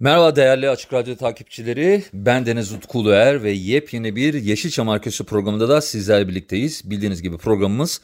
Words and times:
Merhaba 0.00 0.36
değerli 0.36 0.70
Açık 0.70 0.92
Radyo 0.92 1.16
takipçileri. 1.16 2.04
Ben 2.12 2.46
Deniz 2.46 2.72
Utku 2.72 2.98
Uluer 2.98 3.42
ve 3.42 3.50
yepyeni 3.50 4.16
bir 4.16 4.34
Yeşilçam 4.34 4.88
Arkası 4.88 5.24
programında 5.24 5.68
da 5.68 5.80
sizlerle 5.80 6.28
birlikteyiz. 6.28 6.90
Bildiğiniz 6.90 7.22
gibi 7.22 7.38
programımız 7.38 8.00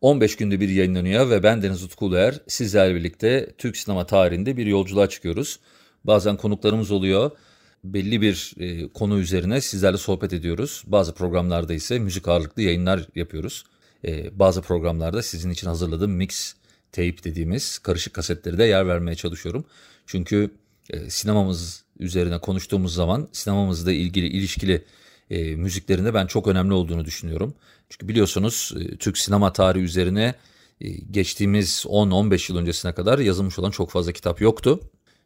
15 0.00 0.36
günde 0.36 0.60
bir 0.60 0.68
yayınlanıyor 0.68 1.30
ve 1.30 1.42
ben 1.42 1.62
Deniz 1.62 1.82
Utku 1.82 2.06
Uluer 2.06 2.40
sizlerle 2.46 2.94
birlikte 2.94 3.54
Türk 3.58 3.76
sinema 3.76 4.06
tarihinde 4.06 4.56
bir 4.56 4.66
yolculuğa 4.66 5.08
çıkıyoruz. 5.08 5.60
Bazen 6.04 6.36
konuklarımız 6.36 6.90
oluyor. 6.90 7.30
Belli 7.84 8.20
bir 8.20 8.54
e, 8.58 8.88
konu 8.88 9.18
üzerine 9.18 9.60
sizlerle 9.60 9.98
sohbet 9.98 10.32
ediyoruz. 10.32 10.82
Bazı 10.86 11.14
programlarda 11.14 11.74
ise 11.74 11.98
müzik 11.98 12.28
ağırlıklı 12.28 12.62
yayınlar 12.62 13.06
yapıyoruz. 13.14 13.64
E, 14.04 14.38
bazı 14.38 14.62
programlarda 14.62 15.22
sizin 15.22 15.50
için 15.50 15.66
hazırladığım 15.66 16.12
mix 16.12 16.54
tape 16.92 17.24
dediğimiz 17.24 17.78
karışık 17.78 18.14
kasetleri 18.14 18.58
de 18.58 18.64
yer 18.64 18.86
vermeye 18.86 19.14
çalışıyorum. 19.14 19.64
Çünkü 20.06 20.50
e, 20.90 21.10
sinemamız 21.10 21.84
üzerine 21.98 22.38
konuştuğumuz 22.38 22.94
zaman 22.94 23.28
sinemamızla 23.32 23.92
ilgili 23.92 24.26
ilişkili 24.26 24.84
e, 25.30 25.56
müziklerinde 25.56 26.14
ben 26.14 26.26
çok 26.26 26.46
önemli 26.46 26.72
olduğunu 26.72 27.04
düşünüyorum. 27.04 27.54
Çünkü 27.88 28.08
biliyorsunuz 28.08 28.72
e, 28.80 28.96
Türk 28.96 29.18
sinema 29.18 29.52
tarihi 29.52 29.84
üzerine 29.84 30.34
e, 30.80 30.88
geçtiğimiz 30.90 31.84
10-15 31.88 32.52
yıl 32.52 32.58
öncesine 32.58 32.92
kadar 32.94 33.18
yazılmış 33.18 33.58
olan 33.58 33.70
çok 33.70 33.90
fazla 33.90 34.12
kitap 34.12 34.40
yoktu. 34.40 34.80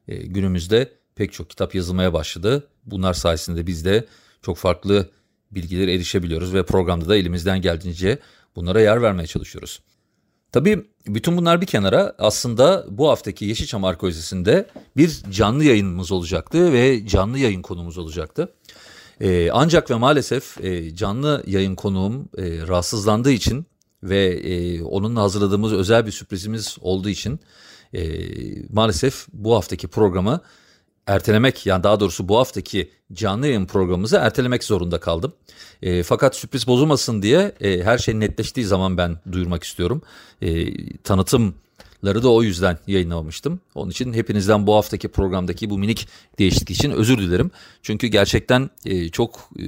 E, 0.08 0.16
günümüzde 0.16 0.92
pek 1.14 1.32
çok 1.32 1.50
kitap 1.50 1.74
yazılmaya 1.74 2.12
başladı. 2.12 2.66
Bunlar 2.86 3.14
sayesinde 3.14 3.66
biz 3.66 3.84
de 3.84 4.06
çok 4.42 4.56
farklı 4.56 5.10
bilgilere 5.50 5.94
erişebiliyoruz 5.94 6.54
ve 6.54 6.62
programda 6.62 7.08
da 7.08 7.16
elimizden 7.16 7.62
geldiğince 7.62 8.18
bunlara 8.56 8.80
yer 8.80 9.02
vermeye 9.02 9.26
çalışıyoruz. 9.26 9.80
Tabii 10.58 10.86
bütün 11.06 11.36
bunlar 11.36 11.60
bir 11.60 11.66
kenara 11.66 12.14
aslında 12.18 12.86
bu 12.90 13.08
haftaki 13.08 13.44
Yeşilçam 13.44 13.84
Arkeolojisi'nde 13.84 14.66
bir 14.96 15.22
canlı 15.30 15.64
yayınımız 15.64 16.12
olacaktı 16.12 16.72
ve 16.72 17.06
canlı 17.06 17.38
yayın 17.38 17.62
konumuz 17.62 17.98
olacaktı. 17.98 18.52
Ee, 19.20 19.50
ancak 19.52 19.90
ve 19.90 19.94
maalesef 19.94 20.64
e, 20.64 20.94
canlı 20.94 21.44
yayın 21.46 21.74
konuğum 21.74 22.28
e, 22.38 22.66
rahatsızlandığı 22.68 23.30
için 23.30 23.66
ve 24.02 24.24
e, 24.26 24.82
onunla 24.82 25.22
hazırladığımız 25.22 25.72
özel 25.72 26.06
bir 26.06 26.12
sürprizimiz 26.12 26.76
olduğu 26.80 27.08
için 27.08 27.40
e, 27.94 28.02
maalesef 28.72 29.26
bu 29.32 29.54
haftaki 29.54 29.88
programı 29.88 30.40
ertelemek 31.08 31.66
yani 31.66 31.82
daha 31.82 32.00
doğrusu 32.00 32.28
bu 32.28 32.38
haftaki 32.38 32.90
canlı 33.12 33.46
yayın 33.46 33.66
programımızı 33.66 34.16
ertelemek 34.16 34.64
zorunda 34.64 35.00
kaldım. 35.00 35.32
E, 35.82 36.02
fakat 36.02 36.36
sürpriz 36.36 36.66
bozulmasın 36.66 37.22
diye 37.22 37.52
e, 37.60 37.82
her 37.82 37.98
şey 37.98 38.20
netleştiği 38.20 38.66
zaman 38.66 38.96
ben 38.96 39.16
duyurmak 39.32 39.64
istiyorum. 39.64 40.02
E, 40.42 40.66
tanıtımları 41.98 42.22
da 42.22 42.32
o 42.32 42.42
yüzden 42.42 42.78
yayınlamamıştım. 42.86 43.60
Onun 43.74 43.90
için 43.90 44.12
hepinizden 44.12 44.66
bu 44.66 44.74
haftaki 44.74 45.08
programdaki 45.08 45.70
bu 45.70 45.78
minik 45.78 46.08
değişiklik 46.38 46.70
için 46.70 46.90
özür 46.90 47.18
dilerim. 47.18 47.50
Çünkü 47.82 48.06
gerçekten 48.06 48.70
e, 48.84 49.08
çok 49.08 49.50
e, 49.58 49.62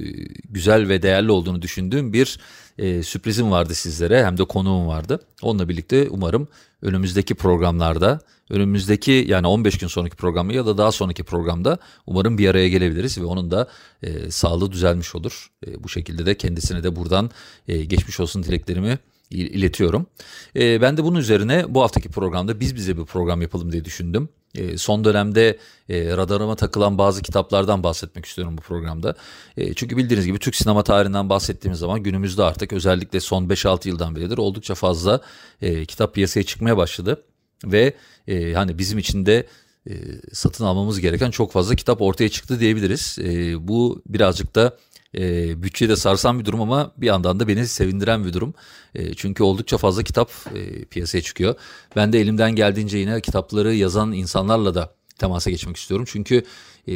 güzel 0.49 0.89
ve 0.89 1.01
değerli 1.01 1.31
olduğunu 1.31 1.61
düşündüğüm 1.61 2.13
bir 2.13 2.39
e, 2.77 3.03
sürprizim 3.03 3.51
vardı 3.51 3.73
sizlere 3.73 4.25
hem 4.25 4.37
de 4.37 4.43
konuğum 4.43 4.87
vardı. 4.87 5.19
Onunla 5.41 5.69
birlikte 5.69 6.07
umarım 6.09 6.47
önümüzdeki 6.81 7.35
programlarda, 7.35 8.19
önümüzdeki 8.49 9.25
yani 9.27 9.47
15 9.47 9.77
gün 9.77 9.87
sonraki 9.87 10.15
programda 10.15 10.53
ya 10.53 10.65
da 10.65 10.77
daha 10.77 10.91
sonraki 10.91 11.23
programda 11.23 11.77
umarım 12.07 12.37
bir 12.37 12.49
araya 12.49 12.69
gelebiliriz 12.69 13.17
ve 13.17 13.25
onun 13.25 13.51
da 13.51 13.67
e, 14.03 14.31
sağlığı 14.31 14.71
düzelmiş 14.71 15.15
olur. 15.15 15.51
E, 15.67 15.83
bu 15.83 15.89
şekilde 15.89 16.25
de 16.25 16.35
kendisine 16.37 16.83
de 16.83 16.95
buradan 16.95 17.31
e, 17.67 17.85
geçmiş 17.85 18.19
olsun 18.19 18.43
dileklerimi 18.43 18.99
iletiyorum. 19.31 20.07
E, 20.55 20.81
ben 20.81 20.97
de 20.97 21.03
bunun 21.03 21.19
üzerine 21.19 21.65
bu 21.69 21.81
haftaki 21.81 22.09
programda 22.09 22.59
biz 22.59 22.75
bize 22.75 22.97
bir 22.97 23.05
program 23.05 23.41
yapalım 23.41 23.71
diye 23.71 23.85
düşündüm. 23.85 24.29
E, 24.55 24.77
son 24.77 25.03
dönemde 25.03 25.57
e, 25.89 26.17
radarıma 26.17 26.55
takılan 26.55 26.97
bazı 26.97 27.21
kitaplardan 27.21 27.83
bahsetmek 27.83 28.25
istiyorum 28.25 28.57
bu 28.57 28.61
programda. 28.61 29.15
E, 29.57 29.73
çünkü 29.73 29.97
bildiğiniz 29.97 30.25
gibi 30.25 30.39
Türk 30.39 30.55
sinema 30.55 30.83
tarihinden 30.83 31.29
bahsettiğimiz 31.29 31.79
zaman 31.79 32.03
günümüzde 32.03 32.43
artık 32.43 32.73
özellikle 32.73 33.19
son 33.19 33.45
5-6 33.45 33.87
yıldan 33.87 34.15
beridir 34.15 34.37
oldukça 34.37 34.75
fazla 34.75 35.21
e, 35.61 35.85
kitap 35.85 36.13
piyasaya 36.13 36.43
çıkmaya 36.43 36.77
başladı. 36.77 37.23
Ve 37.65 37.93
e, 38.27 38.53
hani 38.53 38.77
bizim 38.77 38.99
için 38.99 39.25
de 39.25 39.47
e, 39.89 39.93
satın 40.33 40.65
almamız 40.65 40.99
gereken 40.99 41.31
çok 41.31 41.51
fazla 41.51 41.75
kitap 41.75 42.01
ortaya 42.01 42.29
çıktı 42.29 42.59
diyebiliriz. 42.59 43.17
E, 43.19 43.67
bu 43.67 44.01
birazcık 44.07 44.55
da 44.55 44.77
e, 45.17 45.63
bütçeyi 45.63 45.89
de 45.89 45.95
sarsan 45.95 46.39
bir 46.39 46.45
durum 46.45 46.61
ama 46.61 46.91
bir 46.97 47.05
yandan 47.05 47.39
da 47.39 47.47
beni 47.47 47.67
sevindiren 47.67 48.25
bir 48.25 48.33
durum. 48.33 48.53
E, 48.95 49.13
çünkü 49.13 49.43
oldukça 49.43 49.77
fazla 49.77 50.03
kitap 50.03 50.31
e, 50.55 50.85
piyasaya 50.85 51.21
çıkıyor. 51.21 51.55
Ben 51.95 52.13
de 52.13 52.19
elimden 52.19 52.51
geldiğince 52.51 52.97
yine 52.97 53.21
kitapları 53.21 53.73
yazan 53.73 54.11
insanlarla 54.11 54.75
da 54.75 54.95
temasa 55.17 55.49
geçmek 55.49 55.77
istiyorum. 55.77 56.05
Çünkü 56.09 56.43
e, 56.87 56.95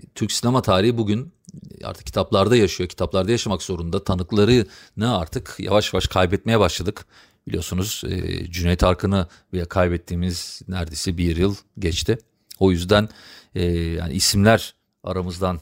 Türk 0.00 0.32
sinema 0.32 0.62
tarihi 0.62 0.98
bugün 0.98 1.32
artık 1.84 2.06
kitaplarda 2.06 2.56
yaşıyor. 2.56 2.88
Kitaplarda 2.88 3.30
yaşamak 3.30 3.62
zorunda. 3.62 4.04
Tanıklarını 4.04 5.18
artık 5.18 5.56
yavaş 5.58 5.92
yavaş 5.92 6.06
kaybetmeye 6.06 6.60
başladık. 6.60 7.06
Biliyorsunuz 7.48 8.02
e, 8.08 8.44
Cüneyt 8.50 8.84
Arkın'ı 8.84 9.26
kaybettiğimiz 9.68 10.62
neredeyse 10.68 11.18
bir 11.18 11.36
yıl 11.36 11.54
geçti. 11.78 12.18
O 12.58 12.70
yüzden 12.70 13.08
e, 13.54 13.64
yani 13.72 14.14
isimler 14.14 14.74
aramızdan 15.04 15.60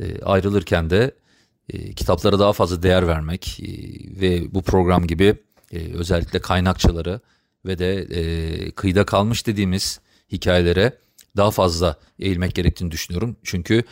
e, 0.00 0.22
ayrılırken 0.22 0.90
de 0.90 1.14
e, 1.68 1.92
kitaplara 1.92 2.38
daha 2.38 2.52
fazla 2.52 2.82
değer 2.82 3.06
vermek 3.06 3.60
e, 3.60 3.66
ve 4.20 4.54
bu 4.54 4.62
program 4.62 5.06
gibi 5.06 5.34
e, 5.72 5.92
özellikle 5.94 6.38
kaynakçaları 6.38 7.20
ve 7.66 7.78
de 7.78 7.96
e, 7.96 8.70
kıyıda 8.70 9.04
kalmış 9.04 9.46
dediğimiz 9.46 10.00
hikayelere 10.32 10.98
daha 11.36 11.50
fazla 11.50 11.96
eğilmek 12.18 12.54
gerektiğini 12.54 12.90
düşünüyorum. 12.90 13.36
Çünkü 13.44 13.82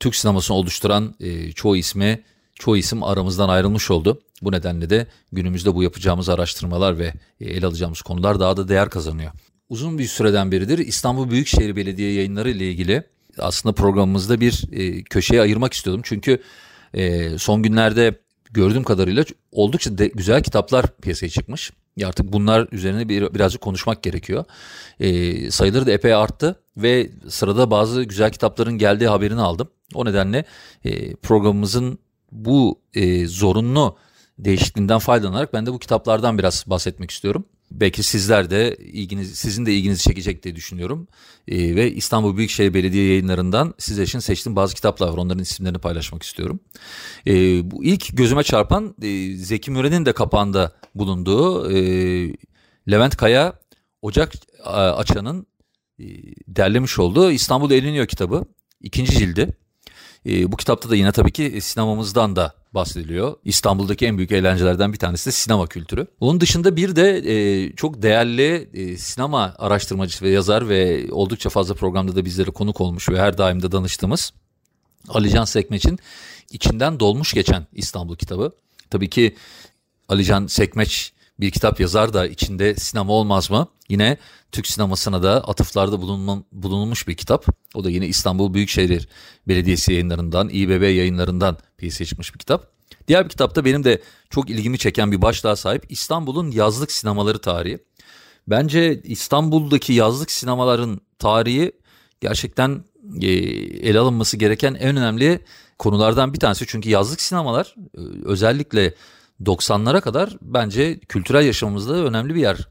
Türk 0.00 0.16
sinemasını 0.16 0.56
oluşturan 0.56 1.14
e, 1.20 1.52
çoğu 1.52 1.76
ismi, 1.76 2.22
çoğu 2.54 2.76
isim 2.76 3.02
aramızdan 3.02 3.48
ayrılmış 3.48 3.90
oldu. 3.90 4.22
Bu 4.42 4.52
nedenle 4.52 4.90
de 4.90 5.06
günümüzde 5.32 5.74
bu 5.74 5.82
yapacağımız 5.82 6.28
araştırmalar 6.28 6.98
ve 6.98 7.14
e, 7.40 7.44
ele 7.44 7.66
alacağımız 7.66 8.02
konular 8.02 8.40
daha 8.40 8.56
da 8.56 8.68
değer 8.68 8.90
kazanıyor. 8.90 9.32
Uzun 9.68 9.98
bir 9.98 10.06
süreden 10.06 10.52
beridir 10.52 10.78
İstanbul 10.78 11.30
Büyükşehir 11.30 11.76
Belediye 11.76 12.12
yayınları 12.12 12.50
ile 12.50 12.70
ilgili 12.70 13.04
aslında 13.40 13.74
programımızda 13.74 14.40
bir 14.40 14.64
e, 14.72 15.02
köşeye 15.02 15.40
ayırmak 15.40 15.72
istiyordum. 15.72 16.02
Çünkü 16.04 16.42
e, 16.94 17.38
son 17.38 17.62
günlerde 17.62 18.18
gördüğüm 18.50 18.84
kadarıyla 18.84 19.24
oldukça 19.52 19.98
de, 19.98 20.08
güzel 20.08 20.42
kitaplar 20.42 20.86
piyasaya 21.02 21.28
çıkmış. 21.28 21.72
Artık 22.04 22.32
bunlar 22.32 22.68
üzerine 22.72 23.08
bir, 23.08 23.34
birazcık 23.34 23.60
konuşmak 23.60 24.02
gerekiyor. 24.02 24.44
E, 25.00 25.50
sayıları 25.50 25.86
da 25.86 25.92
epey 25.92 26.14
arttı 26.14 26.60
ve 26.76 27.10
sırada 27.28 27.70
bazı 27.70 28.02
güzel 28.02 28.32
kitapların 28.32 28.78
geldiği 28.78 29.08
haberini 29.08 29.40
aldım. 29.40 29.68
O 29.94 30.04
nedenle 30.04 30.44
e, 30.84 31.14
programımızın 31.14 31.98
bu 32.32 32.80
e, 32.94 33.26
zorunlu 33.26 33.96
değişikliğinden 34.38 34.98
faydalanarak 34.98 35.52
ben 35.52 35.66
de 35.66 35.72
bu 35.72 35.78
kitaplardan 35.78 36.38
biraz 36.38 36.64
bahsetmek 36.66 37.10
istiyorum. 37.10 37.44
Belki 37.70 38.02
sizler 38.02 38.50
de 38.50 38.76
ilginiz, 38.76 39.34
sizin 39.34 39.66
de 39.66 39.74
ilginizi 39.74 40.02
çekecek 40.02 40.42
diye 40.42 40.56
düşünüyorum. 40.56 41.08
Ee, 41.48 41.76
ve 41.76 41.92
İstanbul 41.92 42.36
Büyükşehir 42.36 42.74
Belediye 42.74 43.08
yayınlarından 43.08 43.74
sizler 43.78 44.02
için 44.02 44.18
seçtiğim 44.18 44.56
bazı 44.56 44.74
kitaplar 44.74 45.08
var. 45.08 45.18
Onların 45.18 45.42
isimlerini 45.42 45.78
paylaşmak 45.78 46.22
istiyorum. 46.22 46.60
Ee, 47.26 47.70
bu 47.70 47.84
ilk 47.84 48.16
gözüme 48.16 48.42
çarpan 48.42 48.94
e, 49.02 49.36
Zeki 49.36 49.70
Müren'in 49.70 50.06
de 50.06 50.12
kapağında 50.12 50.72
bulunduğu 50.94 51.70
e, 51.72 51.78
Levent 52.90 53.16
Kaya 53.16 53.58
Ocak 54.02 54.32
Açan'ın 54.64 55.46
e, 55.98 56.04
derlemiş 56.48 56.98
olduğu 56.98 57.30
İstanbul 57.30 57.70
Eliniyor 57.70 58.06
kitabı. 58.06 58.44
ikinci 58.80 59.18
cildi. 59.18 59.56
E, 60.26 60.52
bu 60.52 60.56
kitapta 60.56 60.90
da 60.90 60.96
yine 60.96 61.12
tabii 61.12 61.32
ki 61.32 61.60
sinemamızdan 61.60 62.36
da 62.36 62.54
bahsediliyor. 62.74 63.36
İstanbul'daki 63.44 64.06
en 64.06 64.16
büyük 64.16 64.32
eğlencelerden 64.32 64.92
bir 64.92 64.98
tanesi 64.98 65.26
de 65.26 65.32
sinema 65.32 65.66
kültürü. 65.66 66.06
Onun 66.20 66.40
dışında 66.40 66.76
bir 66.76 66.96
de 66.96 67.18
e, 67.18 67.72
çok 67.76 68.02
değerli 68.02 68.68
e, 68.74 68.96
sinema 68.96 69.54
araştırmacısı 69.58 70.24
ve 70.24 70.30
yazar 70.30 70.68
ve 70.68 71.06
oldukça 71.10 71.50
fazla 71.50 71.74
programda 71.74 72.16
da 72.16 72.24
bizlere 72.24 72.50
konuk 72.50 72.80
olmuş 72.80 73.08
ve 73.08 73.20
her 73.20 73.38
daim 73.38 73.62
de 73.62 73.72
danıştığımız 73.72 74.32
Alican 75.08 75.44
Sekmeç'in 75.44 75.98
içinden 76.50 77.00
dolmuş 77.00 77.32
geçen 77.32 77.66
İstanbul 77.72 78.16
kitabı. 78.16 78.52
Tabii 78.90 79.10
ki 79.10 79.36
Alican 80.08 80.46
Sekmeç 80.46 81.12
bir 81.40 81.50
kitap 81.50 81.80
yazar 81.80 82.12
da 82.12 82.26
içinde 82.26 82.74
sinema 82.74 83.12
olmaz 83.12 83.50
mı? 83.50 83.68
Yine 83.88 84.18
Türk 84.52 84.66
sinemasına 84.66 85.22
da 85.22 85.48
atıflarda 85.48 86.02
bulunmuş 86.52 87.08
bir 87.08 87.14
kitap. 87.14 87.46
O 87.74 87.84
da 87.84 87.90
yine 87.90 88.06
İstanbul 88.06 88.54
Büyükşehir 88.54 89.08
Belediyesi 89.48 89.92
yayınlarından, 89.92 90.48
İBB 90.48 90.82
yayınlarından 90.82 91.58
piyasaya 91.78 92.04
çıkmış 92.04 92.34
bir 92.34 92.38
kitap. 92.38 92.70
Diğer 93.08 93.24
bir 93.24 93.30
kitapta 93.30 93.64
benim 93.64 93.84
de 93.84 94.02
çok 94.30 94.50
ilgimi 94.50 94.78
çeken 94.78 95.12
bir 95.12 95.22
başlığa 95.22 95.56
sahip 95.56 95.86
İstanbul'un 95.88 96.50
yazlık 96.50 96.92
sinemaları 96.92 97.38
tarihi. 97.38 97.78
Bence 98.48 99.02
İstanbul'daki 99.04 99.92
yazlık 99.92 100.30
sinemaların 100.30 101.00
tarihi 101.18 101.72
gerçekten 102.20 102.84
e, 103.22 103.28
ele 103.88 103.98
alınması 103.98 104.36
gereken 104.36 104.74
en 104.74 104.96
önemli 104.96 105.40
konulardan 105.78 106.32
bir 106.32 106.38
tanesi. 106.38 106.64
Çünkü 106.68 106.90
yazlık 106.90 107.20
sinemalar 107.20 107.74
e, 107.94 108.00
özellikle 108.24 108.94
90'lara 109.44 110.00
kadar 110.00 110.36
bence 110.42 110.98
kültürel 110.98 111.46
yaşamımızda 111.46 111.94
önemli 111.94 112.34
bir 112.34 112.40
yer 112.40 112.68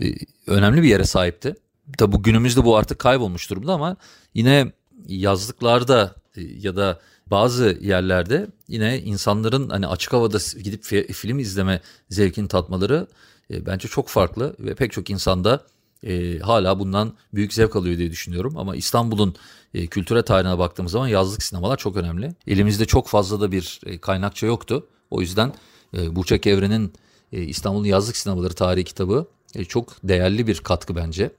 e, 0.00 0.14
önemli 0.46 0.82
bir 0.82 0.88
yere 0.88 1.04
sahipti. 1.04 1.54
Tabi 1.98 2.16
günümüzde 2.16 2.64
bu 2.64 2.76
artık 2.76 2.98
kaybolmuş 2.98 3.50
durumda 3.50 3.72
ama 3.72 3.96
yine 4.34 4.72
yazlıklarda 5.08 6.14
e, 6.36 6.40
ya 6.42 6.76
da 6.76 7.00
bazı 7.26 7.78
yerlerde 7.80 8.46
yine 8.68 9.00
insanların 9.00 9.68
hani 9.68 9.86
açık 9.86 10.12
havada 10.12 10.38
gidip 10.62 10.84
film 11.12 11.38
izleme 11.38 11.80
zevkini 12.10 12.48
tatmaları 12.48 13.06
e, 13.50 13.66
bence 13.66 13.88
çok 13.88 14.08
farklı 14.08 14.56
ve 14.58 14.74
pek 14.74 14.92
çok 14.92 15.10
insanda 15.10 15.60
e, 16.02 16.38
hala 16.38 16.78
bundan 16.78 17.12
büyük 17.34 17.54
zevk 17.54 17.76
alıyor 17.76 17.98
diye 17.98 18.10
düşünüyorum. 18.10 18.56
Ama 18.56 18.76
İstanbul'un 18.76 19.34
e, 19.74 19.86
kültüre 19.86 20.22
tarihine 20.22 20.58
baktığımız 20.58 20.92
zaman 20.92 21.08
yazlık 21.08 21.42
sinemalar 21.42 21.76
çok 21.76 21.96
önemli. 21.96 22.34
Elimizde 22.46 22.84
çok 22.84 23.08
fazla 23.08 23.40
da 23.40 23.52
bir 23.52 23.80
e, 23.86 23.98
kaynakça 23.98 24.46
yoktu. 24.46 24.86
O 25.10 25.20
yüzden 25.20 25.52
e, 25.96 26.16
Burçak 26.16 26.46
Evren'in 26.46 26.92
e, 27.32 27.42
İstanbul'un 27.42 27.84
yazlık 27.84 28.16
sinemaları 28.16 28.54
tarihi 28.54 28.84
kitabı 28.84 29.26
e, 29.54 29.64
çok 29.64 29.96
değerli 30.04 30.46
bir 30.46 30.60
katkı 30.60 30.96
bence. 30.96 31.30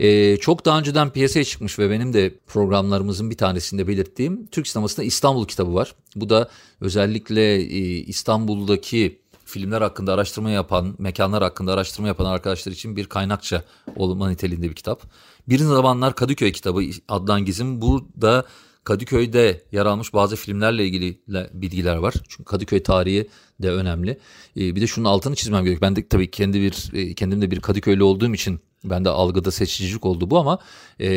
E, 0.00 0.36
çok 0.36 0.64
daha 0.64 0.78
önceden 0.78 1.10
piyasaya 1.10 1.44
çıkmış 1.44 1.78
ve 1.78 1.90
benim 1.90 2.12
de 2.12 2.34
programlarımızın 2.46 3.30
bir 3.30 3.36
tanesinde 3.36 3.88
belirttiğim 3.88 4.46
Türk 4.46 4.68
sinemasında 4.68 5.06
İstanbul 5.06 5.46
kitabı 5.46 5.74
var. 5.74 5.94
Bu 6.16 6.30
da 6.30 6.48
özellikle 6.80 7.54
e, 7.54 7.78
İstanbul'daki 7.98 9.18
filmler 9.44 9.82
hakkında 9.82 10.14
araştırma 10.14 10.50
yapan, 10.50 10.94
mekanlar 10.98 11.42
hakkında 11.42 11.72
araştırma 11.72 12.08
yapan 12.08 12.24
arkadaşlar 12.24 12.72
için 12.72 12.96
bir 12.96 13.06
kaynakça 13.06 13.64
olma 13.96 14.30
niteliğinde 14.30 14.70
bir 14.70 14.74
kitap. 14.74 15.02
Bir 15.48 15.58
zamanlar 15.58 16.14
Kadıköy 16.14 16.52
kitabı 16.52 16.82
Adnan 17.08 17.44
Gizim. 17.44 17.80
Burada 17.82 18.44
Kadıköy'de 18.84 19.62
yer 19.72 19.86
almış 19.86 20.14
bazı 20.14 20.36
filmlerle 20.36 20.84
ilgili 20.86 21.20
bilgiler 21.52 21.96
var. 21.96 22.14
Çünkü 22.28 22.44
Kadıköy 22.44 22.82
tarihi 22.82 23.28
de 23.62 23.70
önemli. 23.70 24.18
Ee, 24.56 24.76
bir 24.76 24.80
de 24.80 24.86
şunun 24.86 25.04
altını 25.04 25.34
çizmem 25.34 25.64
gerekiyor. 25.64 25.80
Ben 25.80 25.96
de 25.96 26.08
tabii 26.08 26.30
kendi 26.30 26.60
bir 26.60 26.90
e, 26.94 27.14
kendim 27.14 27.42
de 27.42 27.50
bir 27.50 27.60
Kadıköylü 27.60 28.02
olduğum 28.02 28.34
için 28.34 28.60
ben 28.84 29.04
de 29.04 29.08
algıda 29.08 29.50
seçicilik 29.50 30.06
oldu 30.06 30.30
bu 30.30 30.38
ama 30.38 30.58
e, 31.00 31.08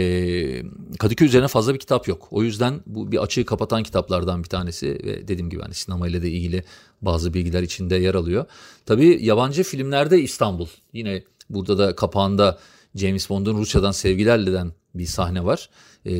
Kadıköy 0.99 1.27
üzerine 1.27 1.47
fazla 1.47 1.73
bir 1.73 1.79
kitap 1.79 2.07
yok. 2.07 2.27
O 2.31 2.43
yüzden 2.43 2.81
bu 2.85 3.11
bir 3.11 3.23
açığı 3.23 3.45
kapatan 3.45 3.83
kitaplardan 3.83 4.43
bir 4.43 4.49
tanesi 4.49 4.87
ve 4.87 5.27
dediğim 5.27 5.49
gibi 5.49 5.61
hani 5.61 5.73
sinemayla 5.73 6.21
da 6.21 6.27
ilgili 6.27 6.63
bazı 7.01 7.33
bilgiler 7.33 7.63
içinde 7.63 7.95
yer 7.95 8.15
alıyor. 8.15 8.45
Tabii 8.85 9.25
yabancı 9.25 9.63
filmlerde 9.63 10.21
İstanbul. 10.21 10.67
Yine 10.93 11.23
burada 11.49 11.77
da 11.77 11.95
kapağında 11.95 12.59
James 12.95 13.29
Bond'un 13.29 13.57
Rusya'dan 13.57 13.91
sevgilerleden 13.91 14.71
bir 14.97 15.05
sahne 15.05 15.45
var. 15.45 15.69
Ee, 16.05 16.13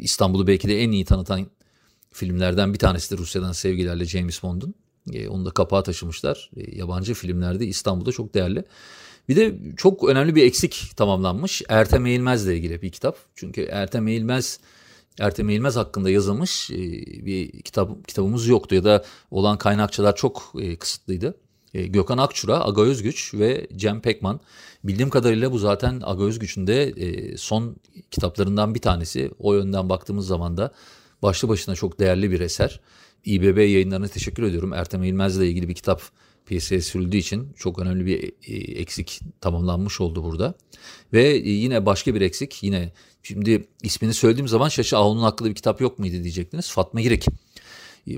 İstanbul'u 0.00 0.46
belki 0.46 0.68
de 0.68 0.82
en 0.82 0.90
iyi 0.90 1.04
tanıtan 1.04 1.46
filmlerden 2.12 2.72
bir 2.72 2.78
tanesi 2.78 3.16
de 3.16 3.18
Rusya'dan 3.18 3.52
sevgilerle 3.52 4.04
James 4.04 4.42
Bond'un. 4.42 4.74
Ee, 5.12 5.28
onu 5.28 5.46
da 5.46 5.50
kapağa 5.50 5.82
taşımışlar. 5.82 6.50
Ee, 6.56 6.76
yabancı 6.76 7.14
filmlerde 7.14 7.66
İstanbul'da 7.66 8.12
çok 8.12 8.34
değerli. 8.34 8.64
Bir 9.28 9.36
de 9.36 9.58
çok 9.76 10.08
önemli 10.08 10.34
bir 10.34 10.44
eksik 10.44 10.90
tamamlanmış. 10.96 11.62
Ertem 11.68 12.06
Eğilmez'le 12.06 12.46
ilgili 12.46 12.82
bir 12.82 12.90
kitap. 12.90 13.16
Çünkü 13.34 13.62
Ertem 13.62 14.08
Eğilmez 14.08 14.60
Ertem 15.20 15.48
Eğilmez 15.48 15.76
hakkında 15.76 16.10
yazılmış 16.10 16.70
e, 16.70 16.76
bir 17.26 17.62
kitap 17.62 18.08
kitabımız 18.08 18.48
yoktu 18.48 18.74
ya 18.74 18.84
da 18.84 19.04
olan 19.30 19.58
kaynakçalar 19.58 20.16
çok 20.16 20.52
e, 20.60 20.76
kısıtlıydı. 20.76 21.34
E, 21.74 21.86
Gökhan 21.86 22.18
Akçura, 22.18 22.64
Aga 22.64 22.82
Özgüç 22.82 23.34
ve 23.34 23.66
Cem 23.76 24.00
Pekman. 24.00 24.40
Bildiğim 24.84 25.10
kadarıyla 25.10 25.52
bu 25.52 25.58
zaten 25.58 26.00
Aga 26.04 26.24
Özgüç'ün 26.24 26.66
de 26.66 26.94
son 27.36 27.76
kitaplarından 28.10 28.74
bir 28.74 28.80
tanesi. 28.80 29.30
O 29.38 29.54
yönden 29.54 29.88
baktığımız 29.88 30.26
zaman 30.26 30.56
da 30.56 30.72
başlı 31.22 31.48
başına 31.48 31.74
çok 31.74 32.00
değerli 32.00 32.30
bir 32.30 32.40
eser. 32.40 32.80
İBB 33.24 33.58
yayınlarına 33.58 34.08
teşekkür 34.08 34.42
ediyorum. 34.42 34.72
Ertem 34.72 35.04
İlmez'le 35.04 35.40
ilgili 35.40 35.68
bir 35.68 35.74
kitap 35.74 36.02
piyasaya 36.46 36.82
sürüldüğü 36.82 37.16
için 37.16 37.52
çok 37.56 37.78
önemli 37.78 38.06
bir 38.06 38.32
e, 38.46 38.80
eksik 38.80 39.20
tamamlanmış 39.40 40.00
oldu 40.00 40.24
burada. 40.24 40.54
Ve 41.12 41.28
e, 41.28 41.50
yine 41.50 41.86
başka 41.86 42.14
bir 42.14 42.20
eksik 42.20 42.62
yine 42.62 42.92
şimdi 43.22 43.68
ismini 43.82 44.14
söylediğim 44.14 44.48
zaman 44.48 44.68
Şaşı 44.68 44.96
Ağun'un 44.96 45.22
hakkında 45.22 45.50
bir 45.50 45.54
kitap 45.54 45.80
yok 45.80 45.98
muydu 45.98 46.22
diyecektiniz. 46.22 46.70
Fatma 46.70 47.00
Girik. 47.00 47.26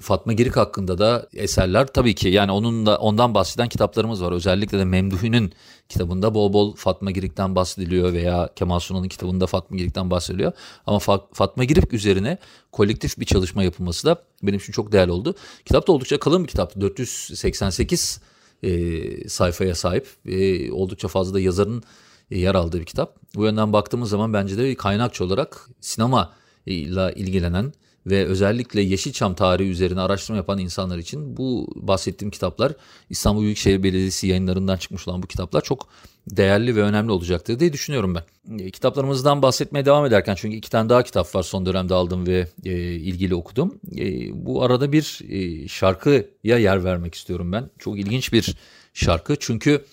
Fatma 0.01 0.33
Girik 0.33 0.57
hakkında 0.57 0.99
da 0.99 1.29
eserler 1.35 1.87
tabii 1.87 2.15
ki 2.15 2.29
yani 2.29 2.53
onun 2.53 2.87
da 2.87 2.99
ondan 2.99 3.35
bahseden 3.35 3.69
kitaplarımız 3.69 4.23
var. 4.23 4.33
Özellikle 4.33 4.79
de 4.79 4.85
Memduhi'nin 4.85 5.53
kitabında 5.89 6.35
bol 6.35 6.53
bol 6.53 6.75
Fatma 6.75 7.11
Girik'ten 7.11 7.55
bahsediliyor 7.55 8.13
veya 8.13 8.51
Kemal 8.57 8.79
Sunal'ın 8.79 9.09
kitabında 9.09 9.47
Fatma 9.47 9.77
Girik'ten 9.77 10.11
bahsediliyor. 10.11 10.53
Ama 10.87 10.99
Fatma 11.33 11.65
Girik 11.65 11.93
üzerine 11.93 12.39
kolektif 12.73 13.19
bir 13.19 13.25
çalışma 13.25 13.63
yapılması 13.63 14.07
da 14.07 14.23
benim 14.43 14.59
için 14.59 14.73
çok 14.73 14.93
değerli 14.93 15.13
oldu. 15.13 15.35
Kitap 15.65 15.89
da 15.89 15.93
oldukça 15.93 16.21
kalın 16.21 16.43
bir 16.43 16.49
kitaptı. 16.49 16.81
488 16.81 18.21
e, 18.63 19.29
sayfaya 19.29 19.75
sahip. 19.75 20.07
E, 20.27 20.73
oldukça 20.73 21.09
fazla 21.09 21.35
da 21.35 21.41
yazarın 21.41 21.83
e, 22.31 22.39
yer 22.39 22.55
aldığı 22.55 22.81
bir 22.81 22.85
kitap. 22.85 23.17
Bu 23.35 23.45
yönden 23.45 23.73
baktığımız 23.73 24.11
zaman 24.11 24.33
bence 24.33 24.59
de 24.59 24.75
kaynakçı 24.75 25.25
olarak 25.25 25.69
sinema 25.81 26.33
ile 26.67 27.13
ilgilenen 27.17 27.73
ve 28.07 28.27
özellikle 28.27 28.81
Yeşilçam 28.81 29.35
tarihi 29.35 29.71
üzerine 29.71 30.01
araştırma 30.01 30.37
yapan 30.37 30.59
insanlar 30.59 30.99
için 30.99 31.37
bu 31.37 31.69
bahsettiğim 31.77 32.31
kitaplar 32.31 32.73
İstanbul 33.11 33.43
Büyükşehir 33.43 33.83
Belediyesi 33.83 34.27
yayınlarından 34.27 34.77
çıkmış 34.77 35.09
olan 35.09 35.23
bu 35.23 35.27
kitaplar 35.27 35.61
çok 35.61 35.89
değerli 36.31 36.77
ve 36.77 36.83
önemli 36.83 37.13
olacaktır 37.13 37.61
diye 37.61 37.73
düşünüyorum 37.73 38.15
ben. 38.15 38.59
E, 38.59 38.71
kitaplarımızdan 38.71 39.43
bahsetmeye 39.43 39.85
devam 39.85 40.07
ederken 40.07 40.35
çünkü 40.35 40.57
iki 40.57 40.71
tane 40.71 40.89
daha 40.89 41.03
kitap 41.03 41.35
var 41.35 41.43
son 41.43 41.67
dönemde 41.67 41.95
aldım 41.95 42.27
ve 42.27 42.49
e, 42.65 42.73
ilgili 42.81 43.35
okudum. 43.35 43.81
E, 43.99 44.07
bu 44.47 44.63
arada 44.63 44.93
bir 44.93 45.21
e, 45.29 45.69
şarkıya 45.69 46.25
yer 46.43 46.85
vermek 46.85 47.15
istiyorum 47.15 47.53
ben. 47.53 47.71
Çok 47.79 47.99
ilginç 47.99 48.33
bir 48.33 48.57
şarkı 48.95 49.37
çünkü 49.41 49.85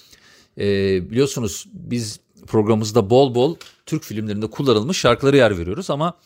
e, 0.57 0.65
biliyorsunuz 1.11 1.65
biz 1.73 2.19
programımızda 2.47 3.09
bol 3.09 3.35
bol 3.35 3.55
Türk 3.85 4.03
filmlerinde 4.03 4.47
kullanılmış 4.47 4.97
şarkıları 4.97 5.37
yer 5.37 5.57
veriyoruz 5.57 5.89
ama 5.89 6.17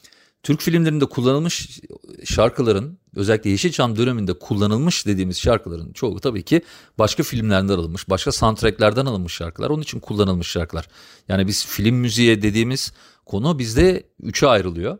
Türk 0.43 0.61
filmlerinde 0.61 1.05
kullanılmış 1.05 1.79
şarkıların 2.25 2.97
özellikle 3.15 3.49
Yeşilçam 3.49 3.97
döneminde 3.97 4.33
kullanılmış 4.33 5.05
dediğimiz 5.05 5.39
şarkıların 5.39 5.93
çoğu 5.93 6.19
tabii 6.19 6.43
ki 6.43 6.61
başka 6.99 7.23
filmlerden 7.23 7.73
alınmış, 7.73 8.09
başka 8.09 8.31
soundtracklerden 8.31 9.05
alınmış 9.05 9.33
şarkılar. 9.33 9.69
Onun 9.69 9.81
için 9.81 9.99
kullanılmış 9.99 10.47
şarkılar. 10.47 10.87
Yani 11.27 11.47
biz 11.47 11.65
film 11.65 11.95
müziği 11.95 12.41
dediğimiz 12.41 12.93
konu 13.25 13.59
bizde 13.59 14.03
üçe 14.19 14.47
ayrılıyor. 14.47 14.97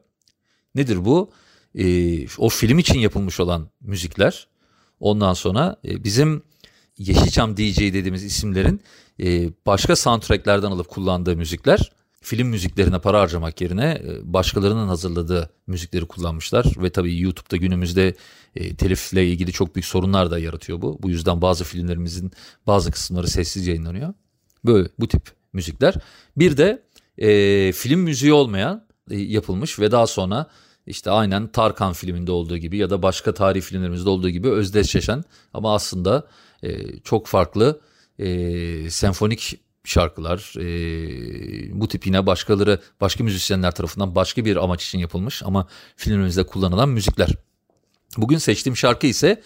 Nedir 0.76 1.06
bu? 1.06 1.32
Ee, 1.76 2.28
o 2.38 2.50
film 2.50 2.80
için 2.80 3.00
yapılmış 3.00 3.40
olan 3.40 3.70
müzikler. 3.82 4.48
Ondan 5.00 5.34
sonra 5.34 5.76
e, 5.86 6.04
bizim 6.04 6.44
Yeşilçam 6.98 7.58
DJ 7.58 7.78
dediğimiz 7.78 8.24
isimlerin 8.24 8.82
e, 9.20 9.50
başka 9.66 9.96
soundtracklerden 9.96 10.72
alıp 10.72 10.88
kullandığı 10.88 11.36
müzikler 11.36 11.92
film 12.22 12.48
müziklerine 12.48 13.00
para 13.00 13.20
harcamak 13.22 13.62
yerine 13.62 14.02
e, 14.08 14.34
başkalarının 14.34 14.88
hazırladığı 14.88 15.50
müzikleri 15.68 16.06
kullanmışlar 16.06 16.66
ve 16.78 16.90
tabii 16.90 17.20
YouTube'da 17.20 17.58
günümüzde 17.58 18.16
e, 18.56 18.76
telifle 18.76 19.28
ilgili 19.28 19.52
çok 19.52 19.76
büyük 19.76 19.86
sorunlar 19.86 20.32
da 20.32 20.40
yaratıyor 20.40 20.82
bu. 20.82 21.00
Bu 21.02 21.10
yüzden 21.10 21.42
bazı 21.42 21.64
filmlerimizin 21.64 22.32
bazı 22.68 22.92
kısımları 22.92 23.28
sessiz 23.28 23.68
yayınlanıyor. 23.68 24.14
Böyle 24.66 24.90
bu 25.00 25.08
tip 25.08 25.32
müzikler. 25.54 25.96
Bir 26.38 26.58
de 26.58 26.84
e, 27.18 27.72
film 27.72 28.00
müziği 28.00 28.34
olmayan 28.34 28.86
e, 29.12 29.18
yapılmış 29.18 29.80
ve 29.80 29.92
daha 29.92 30.08
sonra 30.08 30.48
işte 30.88 31.12
aynen 31.12 31.48
Tarkan 31.48 31.94
filminde 31.94 32.32
olduğu 32.32 32.58
gibi 32.58 32.78
ya 32.78 32.90
da 32.90 33.04
başka 33.04 33.34
tarih 33.34 33.62
filmlerimizde 33.62 34.10
olduğu 34.10 34.30
gibi 34.30 34.50
özdeşleşen 34.50 35.24
ama 35.54 35.76
aslında 35.76 36.28
e, 36.64 37.00
çok 37.00 37.28
farklı 37.28 37.82
e, 38.20 38.90
senfonik 38.90 39.60
şarkılar 39.84 40.54
e, 40.58 41.82
bu 41.82 41.88
tip 41.88 42.06
yine 42.06 42.26
başkaları 42.26 42.82
başka 43.02 43.24
müzisyenler 43.24 43.72
tarafından 43.72 44.16
başka 44.16 44.46
bir 44.46 44.56
amaç 44.64 44.88
için 44.88 45.00
yapılmış 45.00 45.44
ama 45.44 45.68
filmimizde 45.96 46.44
kullanılan 46.44 46.90
müzikler. 46.90 47.30
Bugün 48.18 48.38
seçtiğim 48.38 48.78
şarkı 48.78 49.08
ise 49.08 49.42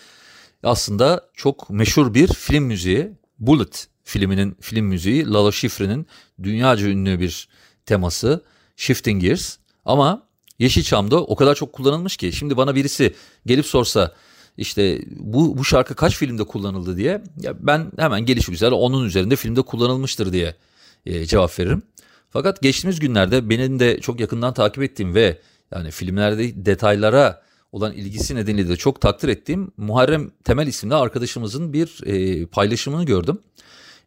aslında 0.63 1.29
çok 1.33 1.69
meşhur 1.69 2.13
bir 2.13 2.27
film 2.27 2.63
müziği 2.63 3.11
Bullet 3.39 3.87
filminin 4.03 4.57
film 4.61 4.85
müziği 4.85 5.25
Lalo 5.25 5.51
Schifrin'in 5.51 6.07
dünyaca 6.43 6.87
ünlü 6.87 7.19
bir 7.19 7.47
teması 7.85 8.43
Shifting 8.75 9.21
Gears 9.21 9.57
ama 9.85 10.27
Yeşilçam'da 10.59 11.23
o 11.23 11.35
kadar 11.35 11.55
çok 11.55 11.73
kullanılmış 11.73 12.17
ki 12.17 12.33
şimdi 12.33 12.57
bana 12.57 12.75
birisi 12.75 13.15
gelip 13.45 13.65
sorsa 13.65 14.15
işte 14.57 15.01
bu, 15.15 15.57
bu 15.57 15.65
şarkı 15.65 15.95
kaç 15.95 16.17
filmde 16.17 16.43
kullanıldı 16.43 16.97
diye 16.97 17.23
ya 17.41 17.53
ben 17.59 17.91
hemen 17.97 18.25
gelişi 18.25 18.51
güzel 18.51 18.71
onun 18.71 19.05
üzerinde 19.05 19.35
filmde 19.35 19.61
kullanılmıştır 19.61 20.33
diye 20.33 20.55
e, 21.05 21.25
cevap 21.25 21.59
veririm. 21.59 21.83
Fakat 22.29 22.61
geçtiğimiz 22.61 22.99
günlerde 22.99 23.49
benim 23.49 23.79
de 23.79 23.99
çok 23.99 24.19
yakından 24.19 24.53
takip 24.53 24.83
ettiğim 24.83 25.15
ve 25.15 25.39
yani 25.71 25.91
filmlerde 25.91 26.65
detaylara 26.65 27.41
olan 27.71 27.93
ilgisi 27.93 28.35
nedeniyle 28.35 28.69
de 28.69 28.75
çok 28.75 29.01
takdir 29.01 29.29
ettiğim 29.29 29.71
Muharrem 29.77 30.31
Temel 30.43 30.67
isimli 30.67 30.95
arkadaşımızın 30.95 31.73
bir 31.73 32.01
e, 32.05 32.45
paylaşımını 32.45 33.05
gördüm. 33.05 33.39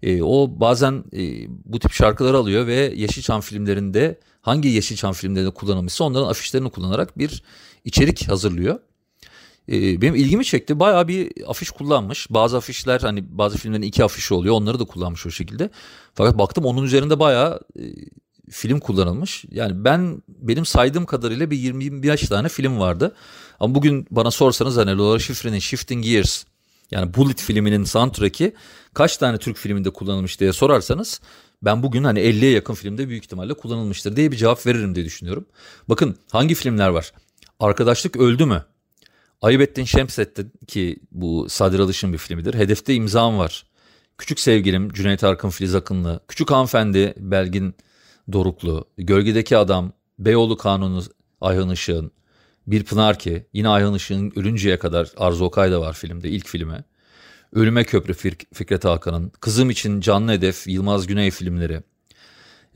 E, 0.02 0.23
o 0.23 0.61
bazen 0.61 1.05
e, 1.12 1.23
bu 1.64 1.78
tip 1.78 1.93
şarkılar 1.93 2.35
alıyor 2.35 2.67
ve 2.67 2.75
Yeşilçam 2.75 3.40
filmlerinde 3.40 4.21
hangi 4.40 4.69
Yeşilçam 4.69 5.12
filmlerinde 5.12 5.50
kullanılmışsa 5.50 6.05
onların 6.05 6.28
afişlerini 6.28 6.71
kullanarak 6.71 7.19
bir 7.19 7.43
içerik 7.85 8.28
hazırlıyor. 8.28 8.78
E, 9.68 10.00
benim 10.02 10.14
ilgimi 10.14 10.44
çekti. 10.44 10.80
Bayağı 10.80 11.08
bir 11.08 11.32
afiş 11.46 11.70
kullanmış. 11.70 12.26
Bazı 12.30 12.56
afişler 12.56 13.00
hani 13.00 13.38
bazı 13.38 13.58
filmlerin 13.58 13.82
iki 13.82 14.04
afişi 14.04 14.34
oluyor. 14.34 14.54
Onları 14.54 14.80
da 14.80 14.84
kullanmış 14.84 15.26
o 15.26 15.30
şekilde. 15.30 15.70
Fakat 16.14 16.38
baktım 16.38 16.64
onun 16.64 16.82
üzerinde 16.82 17.20
bayağı 17.20 17.60
e, 17.78 17.82
film 18.50 18.80
kullanılmış. 18.80 19.44
Yani 19.50 19.84
ben 19.84 20.22
benim 20.28 20.66
saydığım 20.66 21.06
kadarıyla 21.06 21.50
bir 21.50 21.58
20-25 21.58 22.28
tane 22.28 22.48
film 22.48 22.78
vardı. 22.78 23.14
Ama 23.60 23.75
bugün 23.75 24.06
bana 24.10 24.30
sorsanız 24.30 24.76
hani 24.76 24.98
Laura 24.98 25.18
Schifrin'in 25.18 25.58
Shifting 25.58 26.04
Gears 26.04 26.44
yani 26.90 27.14
Bullet 27.14 27.40
filminin 27.40 27.84
soundtrack'i 27.84 28.54
kaç 28.94 29.16
tane 29.16 29.38
Türk 29.38 29.56
filminde 29.56 29.90
kullanılmış 29.90 30.40
diye 30.40 30.52
sorarsanız 30.52 31.20
ben 31.62 31.82
bugün 31.82 32.04
hani 32.04 32.18
50'ye 32.20 32.50
yakın 32.50 32.75
filmde 32.75 33.08
büyük 33.08 33.25
ihtimalle 33.25 33.54
kullanılmıştır 33.54 34.16
diye 34.16 34.32
bir 34.32 34.37
cevap 34.37 34.66
veririm 34.66 34.94
diye 34.94 35.04
düşünüyorum. 35.04 35.46
Bakın 35.88 36.16
hangi 36.32 36.54
filmler 36.54 36.88
var? 36.88 37.12
Arkadaşlık 37.60 38.16
öldü 38.16 38.44
mü? 38.44 38.64
Ayıbettin 39.42 39.85
Şemsettin 39.85 40.52
ki 40.66 40.99
bu 41.12 41.47
Sadir 41.49 41.78
Alış'ın 41.78 42.12
bir 42.12 42.18
filmidir. 42.18 42.54
Hedefte 42.54 42.95
imzam 42.95 43.38
var. 43.38 43.66
Küçük 44.18 44.40
Sevgilim 44.40 44.92
Cüneyt 44.92 45.25
Arkın 45.25 45.50
Filiz 45.50 45.75
Akınlı. 45.75 46.21
Küçük 46.28 46.50
Hanımefendi 46.50 47.14
Belgin 47.16 47.75
Doruklu. 48.33 48.88
Gölgedeki 48.99 49.57
Adam. 49.57 49.92
Beyoğlu 50.18 50.57
Kanunu 50.57 51.02
Ayhan 51.40 51.71
Işık'ın. 51.71 52.11
Bir 52.66 52.85
Pınar 52.85 53.18
ki 53.18 53.47
yine 53.52 53.68
Ayhan 53.68 53.95
Işık'ın 53.95 54.33
ölünceye 54.37 54.78
kadar 54.78 55.12
Arzu 55.16 55.45
Okay 55.45 55.73
da 55.73 55.80
var 55.80 55.92
filmde 55.92 56.28
ilk 56.28 56.47
filme. 56.47 56.85
Ölüme 57.52 57.85
Köprü 57.85 58.14
Fikret 58.52 58.85
Hakan'ın. 58.85 59.33
Kızım 59.40 59.71
için 59.71 60.00
Canlı 60.00 60.33
Hedef 60.33 60.66
Yılmaz 60.66 61.07
Güney 61.07 61.30
filmleri. 61.30 61.83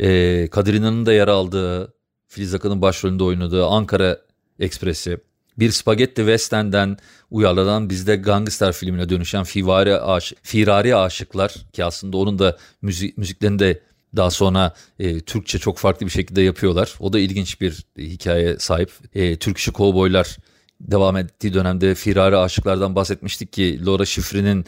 Ee, 0.00 0.48
Kadir 0.50 0.74
İnan'ın 0.74 1.06
da 1.06 1.12
yer 1.12 1.28
aldığı 1.28 1.94
Filiz 2.28 2.54
Akın'ın 2.54 2.82
başrolünde 2.82 3.24
oynadığı 3.24 3.66
Ankara 3.66 4.18
Ekspresi. 4.58 5.20
Bir 5.58 5.70
spagetti 5.70 6.16
western'den 6.16 6.96
uyarlanan 7.30 7.90
bizde 7.90 8.16
gangster 8.16 8.72
filmine 8.72 9.08
dönüşen 9.08 9.44
Fivari, 9.44 9.96
Aş 9.96 10.32
Firari 10.42 10.96
Aşıklar 10.96 11.54
ki 11.72 11.84
aslında 11.84 12.16
onun 12.16 12.38
da 12.38 12.56
müzik, 12.82 13.18
müziklerini 13.18 13.58
de 13.58 13.80
daha 14.16 14.30
sonra 14.30 14.74
e, 14.98 15.20
Türkçe 15.20 15.58
çok 15.58 15.78
farklı 15.78 16.06
bir 16.06 16.10
şekilde 16.10 16.42
yapıyorlar. 16.42 16.94
O 17.00 17.12
da 17.12 17.18
ilginç 17.18 17.60
bir 17.60 17.84
e, 17.98 18.02
hikaye 18.02 18.58
sahip. 18.58 18.90
E, 19.14 19.36
Türk 19.36 19.58
işi 19.58 19.72
kovboylar 19.72 20.36
devam 20.80 21.16
ettiği 21.16 21.54
dönemde 21.54 21.94
Firari 21.94 22.36
Aşıklardan 22.36 22.94
bahsetmiştik 22.94 23.52
ki 23.52 23.86
Laura 23.86 24.04
Schifrin'in 24.04 24.64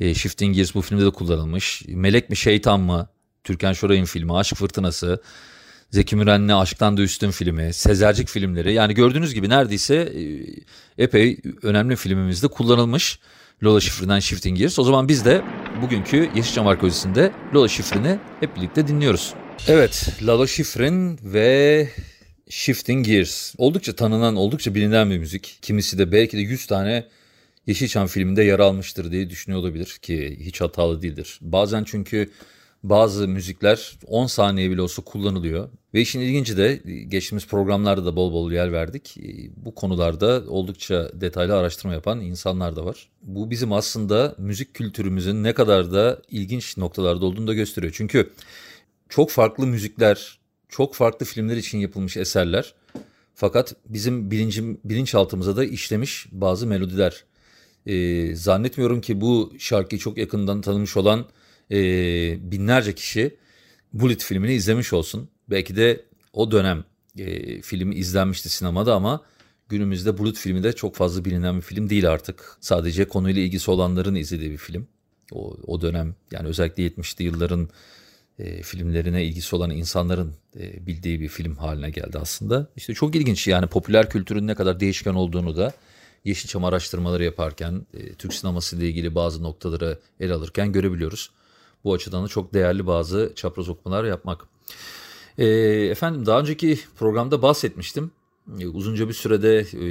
e, 0.00 0.14
Shifting 0.14 0.56
Gears 0.56 0.74
bu 0.74 0.82
filmde 0.82 1.04
de 1.04 1.10
kullanılmış. 1.10 1.82
Melek 1.88 2.30
mi 2.30 2.36
Şeytan 2.36 2.80
mı? 2.80 3.08
Türkan 3.44 3.72
Şoray'ın 3.72 4.04
filmi 4.04 4.36
Aşk 4.36 4.56
Fırtınası. 4.56 5.22
Zeki 5.90 6.16
Müren'le 6.16 6.48
Aşktan 6.48 6.96
da 6.96 7.02
Üstün 7.02 7.30
filmi, 7.30 7.72
Sezercik 7.72 8.28
filmleri. 8.28 8.72
Yani 8.72 8.94
gördüğünüz 8.94 9.34
gibi 9.34 9.48
neredeyse 9.48 9.94
e, 9.94 11.02
epey 11.04 11.38
önemli 11.62 11.96
filmimizde 11.96 12.48
kullanılmış 12.48 13.18
Lola 13.62 13.80
Şifri'den 13.80 14.18
Shifting 14.18 14.58
Gears. 14.58 14.78
O 14.78 14.82
zaman 14.82 15.08
biz 15.08 15.24
de 15.24 15.42
bugünkü 15.82 16.30
Yeşilçam 16.36 16.66
Arkeolojisi'nde 16.66 17.32
Lola 17.54 17.68
Şifri'ni 17.68 18.18
hep 18.40 18.56
birlikte 18.56 18.88
dinliyoruz. 18.88 19.34
Evet, 19.68 20.08
Lola 20.26 20.46
Şifrin 20.46 21.18
ve 21.22 21.88
Shifting 22.48 23.06
Gears. 23.06 23.54
Oldukça 23.58 23.92
tanınan, 23.92 24.36
oldukça 24.36 24.74
bilinen 24.74 25.10
bir 25.10 25.18
müzik. 25.18 25.58
Kimisi 25.62 25.98
de 25.98 26.12
belki 26.12 26.36
de 26.36 26.40
100 26.40 26.66
tane 26.66 27.04
Yeşilçam 27.66 28.06
filminde 28.06 28.42
yer 28.42 28.58
almıştır 28.58 29.12
diye 29.12 29.30
düşünüyor 29.30 29.60
olabilir 29.60 29.98
ki 30.02 30.38
hiç 30.40 30.60
hatalı 30.60 31.02
değildir. 31.02 31.38
Bazen 31.42 31.84
çünkü 31.84 32.30
bazı 32.88 33.28
müzikler 33.28 33.98
10 34.06 34.26
saniye 34.26 34.70
bile 34.70 34.82
olsa 34.82 35.02
kullanılıyor. 35.02 35.68
Ve 35.94 36.00
işin 36.00 36.20
ilginci 36.20 36.56
de 36.56 36.82
geçtiğimiz 37.08 37.46
programlarda 37.46 38.04
da 38.04 38.16
bol 38.16 38.32
bol 38.32 38.52
yer 38.52 38.72
verdik. 38.72 39.16
Bu 39.56 39.74
konularda 39.74 40.44
oldukça 40.48 41.10
detaylı 41.14 41.56
araştırma 41.56 41.94
yapan 41.94 42.20
insanlar 42.20 42.76
da 42.76 42.84
var. 42.84 43.08
Bu 43.22 43.50
bizim 43.50 43.72
aslında 43.72 44.34
müzik 44.38 44.74
kültürümüzün 44.74 45.42
ne 45.44 45.52
kadar 45.52 45.92
da 45.92 46.22
ilginç 46.30 46.76
noktalarda 46.76 47.26
olduğunu 47.26 47.46
da 47.46 47.54
gösteriyor. 47.54 47.92
Çünkü 47.96 48.30
çok 49.08 49.30
farklı 49.30 49.66
müzikler, 49.66 50.38
çok 50.68 50.94
farklı 50.94 51.26
filmler 51.26 51.56
için 51.56 51.78
yapılmış 51.78 52.16
eserler. 52.16 52.74
Fakat 53.34 53.74
bizim 53.88 54.30
bilincim, 54.30 54.80
bilinçaltımıza 54.84 55.56
da 55.56 55.64
işlemiş 55.64 56.26
bazı 56.32 56.66
melodiler. 56.66 57.24
Ee, 57.86 58.36
zannetmiyorum 58.36 59.00
ki 59.00 59.20
bu 59.20 59.52
şarkıyı 59.58 59.98
çok 59.98 60.18
yakından 60.18 60.60
tanımış 60.60 60.96
olan 60.96 61.26
e, 61.70 61.76
binlerce 62.52 62.94
kişi 62.94 63.36
Bullet 63.92 64.22
filmini 64.22 64.54
izlemiş 64.54 64.92
olsun. 64.92 65.28
Belki 65.50 65.76
de 65.76 66.04
o 66.32 66.50
dönem 66.50 66.84
e, 67.18 67.60
filmi 67.62 67.94
izlenmişti 67.94 68.48
sinemada 68.48 68.94
ama 68.94 69.22
günümüzde 69.68 70.18
Bullet 70.18 70.36
filmi 70.36 70.62
de 70.62 70.72
çok 70.72 70.94
fazla 70.94 71.24
bilinen 71.24 71.56
bir 71.56 71.62
film 71.62 71.90
değil 71.90 72.10
artık. 72.10 72.56
Sadece 72.60 73.04
konuyla 73.04 73.42
ilgisi 73.42 73.70
olanların 73.70 74.14
izlediği 74.14 74.50
bir 74.50 74.56
film. 74.56 74.86
O, 75.32 75.56
o 75.66 75.80
dönem 75.80 76.14
yani 76.30 76.48
özellikle 76.48 76.86
70'li 76.86 77.24
yılların 77.24 77.68
e, 78.38 78.62
filmlerine 78.62 79.24
ilgisi 79.24 79.56
olan 79.56 79.70
insanların 79.70 80.34
e, 80.60 80.86
bildiği 80.86 81.20
bir 81.20 81.28
film 81.28 81.56
haline 81.56 81.90
geldi 81.90 82.18
aslında. 82.18 82.66
İşte 82.76 82.94
çok 82.94 83.14
ilginç 83.14 83.48
yani 83.48 83.66
popüler 83.66 84.10
kültürün 84.10 84.46
ne 84.46 84.54
kadar 84.54 84.80
değişken 84.80 85.14
olduğunu 85.14 85.56
da 85.56 85.72
Yeşilçam 86.24 86.64
araştırmaları 86.64 87.24
yaparken, 87.24 87.86
e, 87.94 88.14
Türk 88.14 88.34
sineması 88.34 88.76
ile 88.76 88.88
ilgili 88.88 89.14
bazı 89.14 89.42
noktaları 89.42 89.98
ele 90.20 90.32
alırken 90.32 90.72
görebiliyoruz. 90.72 91.30
Bu 91.84 91.94
açıdan 91.94 92.24
da 92.24 92.28
çok 92.28 92.54
değerli 92.54 92.86
bazı 92.86 93.32
çapraz 93.34 93.68
okumalar 93.68 94.04
yapmak. 94.04 94.44
E, 95.38 95.46
efendim 95.90 96.26
daha 96.26 96.40
önceki 96.40 96.78
programda 96.98 97.42
bahsetmiştim. 97.42 98.10
E, 98.60 98.66
uzunca 98.66 99.08
bir 99.08 99.14
sürede 99.14 99.58
e, 99.58 99.88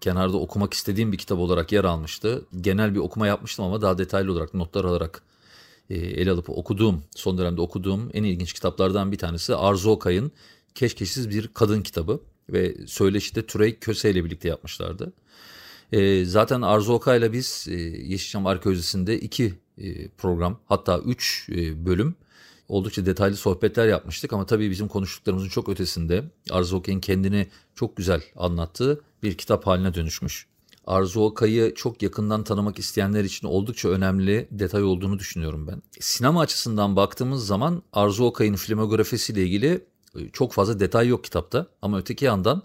kenarda 0.00 0.36
okumak 0.36 0.74
istediğim 0.74 1.12
bir 1.12 1.18
kitap 1.18 1.38
olarak 1.38 1.72
yer 1.72 1.84
almıştı. 1.84 2.44
Genel 2.60 2.94
bir 2.94 2.98
okuma 2.98 3.26
yapmıştım 3.26 3.64
ama 3.64 3.82
daha 3.82 3.98
detaylı 3.98 4.32
olarak 4.32 4.54
notlar 4.54 4.84
alarak 4.84 5.22
e, 5.90 5.94
ele 5.94 6.30
alıp 6.30 6.50
okuduğum, 6.50 7.02
son 7.16 7.38
dönemde 7.38 7.60
okuduğum 7.60 8.10
en 8.14 8.24
ilginç 8.24 8.52
kitaplardan 8.52 9.12
bir 9.12 9.18
tanesi 9.18 9.54
Arzu 9.54 9.90
Okay'ın 9.90 10.32
Keşkeşsiz 10.74 11.30
Bir 11.30 11.48
Kadın 11.48 11.82
kitabı 11.82 12.20
ve 12.50 12.76
söyleşi 12.86 13.34
de 13.34 13.46
Türey 13.46 13.78
Köse 13.78 14.10
ile 14.10 14.24
birlikte 14.24 14.48
yapmışlardı. 14.48 15.12
E, 15.92 16.24
zaten 16.24 16.62
Arzu 16.62 16.92
Okay'la 16.92 17.32
biz 17.32 17.66
e, 17.70 17.74
Yeşilçam 17.80 18.46
Arkeolojisi'nde 18.46 19.20
iki 19.20 19.54
program 20.18 20.58
hatta 20.66 20.98
üç 20.98 21.48
e, 21.52 21.86
bölüm 21.86 22.14
oldukça 22.68 23.06
detaylı 23.06 23.36
sohbetler 23.36 23.88
yapmıştık 23.88 24.32
ama 24.32 24.46
tabii 24.46 24.70
bizim 24.70 24.88
konuştuklarımızın 24.88 25.48
çok 25.48 25.68
ötesinde 25.68 26.24
Arzu 26.50 26.76
Okay'ın 26.76 27.00
kendini 27.00 27.46
çok 27.74 27.96
güzel 27.96 28.22
anlattığı 28.36 29.00
bir 29.22 29.34
kitap 29.34 29.66
haline 29.66 29.94
dönüşmüş. 29.94 30.46
Arzu 30.86 31.20
Okay'ı 31.20 31.74
çok 31.74 32.02
yakından 32.02 32.44
tanımak 32.44 32.78
isteyenler 32.78 33.24
için 33.24 33.46
oldukça 33.46 33.88
önemli 33.88 34.48
detay 34.50 34.82
olduğunu 34.82 35.18
düşünüyorum 35.18 35.66
ben. 35.66 35.82
Sinema 36.00 36.40
açısından 36.40 36.96
baktığımız 36.96 37.46
zaman 37.46 37.82
Arzu 37.92 38.24
Okay'ın 38.24 38.54
filmografisiyle 38.54 39.42
ilgili 39.42 39.84
e, 40.18 40.28
çok 40.28 40.52
fazla 40.52 40.80
detay 40.80 41.08
yok 41.08 41.24
kitapta 41.24 41.66
ama 41.82 41.98
öteki 41.98 42.24
yandan 42.24 42.62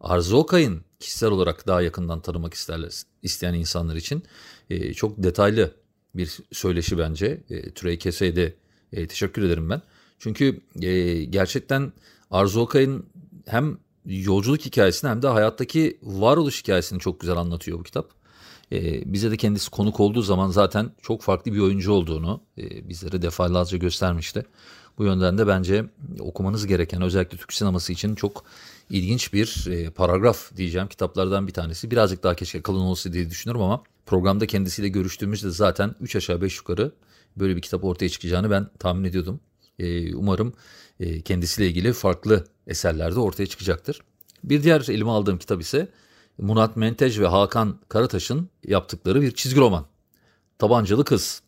Arzu 0.00 0.36
Okay'ın 0.36 0.80
kişisel 1.00 1.30
olarak 1.30 1.66
daha 1.66 1.82
yakından 1.82 2.20
tanımak 2.20 2.54
isterler, 2.54 2.92
isteyen 3.22 3.54
insanlar 3.54 3.96
için 3.96 4.22
e, 4.70 4.94
çok 4.94 5.22
detaylı 5.22 5.74
bir 6.16 6.38
söyleşi 6.52 6.98
bence. 6.98 7.40
E, 7.50 7.70
Türey 7.70 7.98
Kese'ye 7.98 8.36
de 8.36 8.54
e, 8.92 9.06
teşekkür 9.06 9.42
ederim 9.42 9.70
ben. 9.70 9.82
Çünkü 10.18 10.60
e, 10.82 11.24
gerçekten 11.24 11.92
Arzu 12.30 12.60
Okay'ın 12.60 13.06
hem 13.46 13.78
yolculuk 14.06 14.60
hikayesini 14.60 15.10
hem 15.10 15.22
de 15.22 15.28
hayattaki 15.28 15.98
varoluş 16.02 16.62
hikayesini 16.62 17.00
çok 17.00 17.20
güzel 17.20 17.36
anlatıyor 17.36 17.78
bu 17.78 17.82
kitap. 17.82 18.10
E, 18.72 19.12
bize 19.12 19.30
de 19.30 19.36
kendisi 19.36 19.70
konuk 19.70 20.00
olduğu 20.00 20.22
zaman 20.22 20.50
zaten 20.50 20.90
çok 21.02 21.22
farklı 21.22 21.52
bir 21.52 21.58
oyuncu 21.58 21.92
olduğunu 21.92 22.40
e, 22.58 22.88
bizlere 22.88 23.22
defalarca 23.22 23.78
göstermişti. 23.78 24.46
Bu 24.98 25.04
yönden 25.04 25.38
de 25.38 25.46
bence 25.46 25.84
okumanız 26.20 26.66
gereken 26.66 27.02
özellikle 27.02 27.38
Türk 27.38 27.52
sineması 27.52 27.92
için 27.92 28.14
çok 28.14 28.44
ilginç 28.90 29.32
bir 29.32 29.66
e, 29.70 29.90
paragraf 29.90 30.56
diyeceğim 30.56 30.88
kitaplardan 30.88 31.46
bir 31.46 31.52
tanesi. 31.52 31.90
Birazcık 31.90 32.22
daha 32.22 32.34
keşke 32.34 32.62
kalın 32.62 32.80
olsa 32.80 33.12
diye 33.12 33.30
düşünüyorum 33.30 33.62
ama 33.62 33.82
programda 34.06 34.46
kendisiyle 34.46 34.88
görüştüğümüzde 34.88 35.50
zaten 35.50 35.94
3 36.00 36.16
aşağı 36.16 36.42
5 36.42 36.56
yukarı 36.56 36.92
böyle 37.36 37.56
bir 37.56 37.62
kitap 37.62 37.84
ortaya 37.84 38.08
çıkacağını 38.08 38.50
ben 38.50 38.70
tahmin 38.78 39.04
ediyordum. 39.04 39.40
E, 39.78 40.14
umarım 40.14 40.52
e, 41.00 41.22
kendisiyle 41.22 41.68
ilgili 41.68 41.92
farklı 41.92 42.44
eserler 42.66 43.14
de 43.14 43.20
ortaya 43.20 43.46
çıkacaktır. 43.46 44.00
Bir 44.44 44.62
diğer 44.62 44.80
elime 44.88 45.10
aldığım 45.10 45.38
kitap 45.38 45.60
ise 45.60 45.88
Murat 46.38 46.76
Menteş 46.76 47.18
ve 47.18 47.26
Hakan 47.26 47.78
Karataş'ın 47.88 48.48
yaptıkları 48.64 49.22
bir 49.22 49.30
çizgi 49.30 49.60
roman. 49.60 49.86
Tabancalı 50.58 51.04
Kız. 51.04 51.42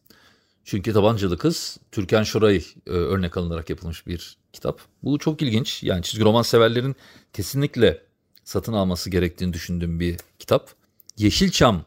Çünkü 0.65 0.93
Tabancalı 0.93 1.39
Kız 1.39 1.79
Türkan 1.93 2.23
Şoray 2.23 2.57
e, 2.87 2.91
örnek 2.91 3.37
alınarak 3.37 3.71
yapılmış 3.71 4.07
bir 4.07 4.39
kitap. 4.59 4.81
Bu 5.03 5.19
çok 5.19 5.43
ilginç. 5.43 5.83
Yani 5.83 6.03
çizgi 6.03 6.25
roman 6.25 6.43
severlerin 6.43 6.97
kesinlikle 7.33 8.03
satın 8.45 8.73
alması 8.73 9.11
gerektiğini 9.11 9.53
düşündüğüm 9.53 10.01
bir 10.01 10.17
kitap. 10.39 10.71
Yeşilçam 11.17 11.85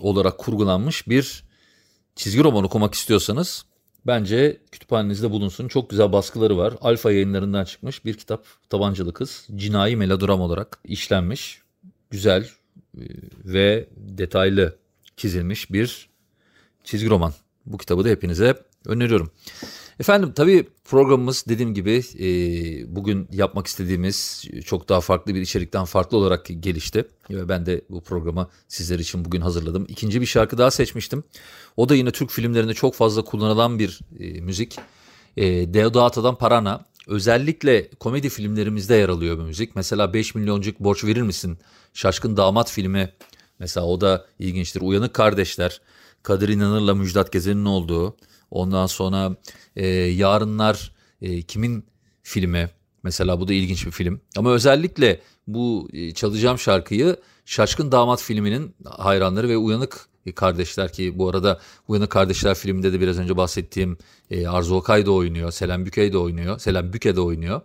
olarak 0.00 0.38
kurgulanmış 0.38 1.08
bir 1.08 1.44
çizgi 2.16 2.44
roman 2.44 2.64
okumak 2.64 2.94
istiyorsanız 2.94 3.64
bence 4.06 4.60
kütüphanenizde 4.72 5.30
bulunsun. 5.30 5.68
Çok 5.68 5.90
güzel 5.90 6.12
baskıları 6.12 6.56
var. 6.56 6.74
Alfa 6.80 7.12
yayınlarından 7.12 7.64
çıkmış 7.64 8.04
bir 8.04 8.14
kitap. 8.14 8.46
Tabancalı 8.70 9.12
Kız. 9.12 9.46
Cinayi 9.56 9.96
melodram 9.96 10.40
olarak 10.40 10.78
işlenmiş. 10.84 11.62
Güzel 12.10 12.42
e, 12.42 13.04
ve 13.44 13.88
detaylı 13.96 14.76
çizilmiş 15.16 15.72
bir 15.72 16.08
çizgi 16.84 17.10
roman. 17.10 17.32
Bu 17.66 17.78
kitabı 17.78 18.04
da 18.04 18.08
hepinize 18.08 18.54
öneriyorum. 18.86 19.30
Efendim 20.00 20.32
tabii 20.34 20.68
programımız 20.84 21.44
dediğim 21.48 21.74
gibi 21.74 22.02
e, 22.18 22.26
bugün 22.96 23.28
yapmak 23.32 23.66
istediğimiz 23.66 24.44
çok 24.64 24.88
daha 24.88 25.00
farklı 25.00 25.34
bir 25.34 25.40
içerikten 25.40 25.84
farklı 25.84 26.16
olarak 26.16 26.46
gelişti. 26.60 27.08
Ve 27.30 27.48
ben 27.48 27.66
de 27.66 27.82
bu 27.90 28.00
programı 28.00 28.48
sizler 28.68 28.98
için 28.98 29.24
bugün 29.24 29.40
hazırladım. 29.40 29.86
İkinci 29.88 30.20
bir 30.20 30.26
şarkı 30.26 30.58
daha 30.58 30.70
seçmiştim. 30.70 31.24
O 31.76 31.88
da 31.88 31.94
yine 31.94 32.10
Türk 32.10 32.30
filmlerinde 32.30 32.74
çok 32.74 32.94
fazla 32.94 33.24
kullanılan 33.24 33.78
bir 33.78 34.00
e, 34.20 34.40
müzik. 34.40 34.76
E, 35.36 35.74
Deodato'dan 35.74 36.38
Parana. 36.38 36.88
Özellikle 37.06 37.90
komedi 37.90 38.28
filmlerimizde 38.28 38.94
yer 38.94 39.08
alıyor 39.08 39.38
bu 39.38 39.42
müzik. 39.42 39.76
Mesela 39.76 40.12
5 40.14 40.34
milyoncuk 40.34 40.80
borç 40.80 41.04
verir 41.04 41.22
misin? 41.22 41.58
Şaşkın 41.94 42.36
Damat 42.36 42.70
filmi. 42.70 43.12
Mesela 43.58 43.86
o 43.86 44.00
da 44.00 44.26
ilginçtir. 44.38 44.80
Uyanık 44.80 45.14
Kardeşler. 45.14 45.80
Kadir 46.22 46.48
İnanır'la 46.48 46.94
Müjdat 46.94 47.32
Gezen'in 47.32 47.64
olduğu. 47.64 48.16
Ondan 48.50 48.86
sonra 48.86 49.36
e, 49.76 49.86
Yarınlar 49.88 50.92
e, 51.22 51.42
kimin 51.42 51.84
filmi? 52.22 52.70
Mesela 53.02 53.40
bu 53.40 53.48
da 53.48 53.52
ilginç 53.52 53.86
bir 53.86 53.90
film. 53.90 54.20
Ama 54.36 54.52
özellikle 54.52 55.20
bu 55.46 55.88
e, 55.92 56.12
çalacağım 56.14 56.58
şarkıyı 56.58 57.16
Şaşkın 57.44 57.92
Damat 57.92 58.22
filminin 58.22 58.74
hayranları 58.84 59.48
ve 59.48 59.56
Uyanık 59.56 60.08
Kardeşler 60.34 60.92
ki 60.92 61.18
bu 61.18 61.28
arada 61.28 61.60
Uyanık 61.88 62.10
Kardeşler 62.10 62.54
filminde 62.54 62.92
de 62.92 63.00
biraz 63.00 63.18
önce 63.18 63.36
bahsettiğim 63.36 63.98
e, 64.30 64.48
Arzu 64.48 64.74
Okay 64.74 65.06
da 65.06 65.12
oynuyor. 65.12 65.50
Selam 65.50 65.86
Bükey 65.86 66.12
de 66.12 66.18
oynuyor. 66.18 66.58
Selam 66.58 66.92
Büke 66.92 67.16
de 67.16 67.20
oynuyor. 67.20 67.60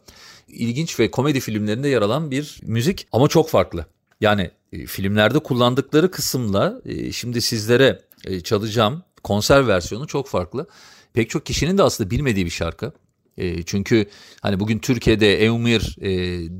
İlginç 0.47 0.99
ve 0.99 1.11
komedi 1.11 1.39
filmlerinde 1.39 1.87
yer 1.87 2.01
alan 2.01 2.31
bir 2.31 2.59
müzik 2.63 3.07
ama 3.11 3.27
çok 3.27 3.49
farklı. 3.49 3.85
Yani 4.21 4.51
e, 4.73 4.85
filmlerde 4.85 5.39
kullandıkları 5.39 6.11
kısımla 6.11 6.81
e, 6.85 7.11
şimdi 7.11 7.41
sizlere 7.41 8.01
e, 8.25 8.41
çalacağım 8.41 9.03
konser 9.23 9.67
versiyonu 9.67 10.07
çok 10.07 10.27
farklı. 10.27 10.67
Pek 11.13 11.29
çok 11.29 11.45
kişinin 11.45 11.77
de 11.77 11.83
aslında 11.83 12.11
bilmediği 12.11 12.45
bir 12.45 12.51
şarkı. 12.51 12.93
E, 13.37 13.63
çünkü 13.63 14.09
hani 14.41 14.59
bugün 14.59 14.79
Türkiye'de 14.79 15.45
Eumir 15.45 15.97
e, 16.01 16.11